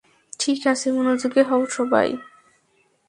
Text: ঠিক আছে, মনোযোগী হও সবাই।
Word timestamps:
ঠিক 0.39 0.59
আছে, 0.67 0.87
মনোযোগী 0.91 1.41
হও 1.41 1.61
সবাই। 1.69 2.09